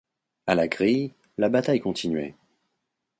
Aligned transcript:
À 0.47 0.55
la 0.55 0.67
grille, 0.67 1.13
la 1.37 1.47
bataille 1.47 1.79
continuait. 1.79 2.33